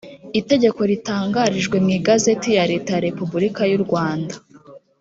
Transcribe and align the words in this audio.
itegeko 0.39 0.81
ritangarijweho 0.91 1.83
mu 1.85 1.91
igazeti 1.97 2.49
ya 2.57 2.63
leta 2.71 2.89
ya 2.95 3.03
repubulika 3.07 3.61
y’u 3.71 3.81
rwanda 3.85 4.33